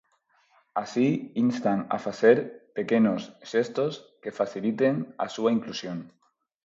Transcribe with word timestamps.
Así, 0.83 1.07
instan 1.45 1.79
a 1.95 1.97
facer 2.05 2.37
"pequenos 2.77 3.21
xestos" 3.51 3.93
que 4.21 4.35
faciliten 4.39 4.95
a 5.25 5.27
súa 5.35 5.51
inclusión. 5.57 5.97